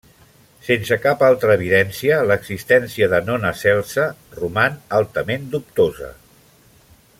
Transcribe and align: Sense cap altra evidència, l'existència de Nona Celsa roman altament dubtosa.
Sense 0.67 0.95
cap 1.01 1.19
altra 1.27 1.51
evidència, 1.57 2.17
l'existència 2.31 3.11
de 3.11 3.21
Nona 3.29 3.53
Celsa 3.61 4.09
roman 4.41 4.83
altament 5.01 5.47
dubtosa. 5.55 6.11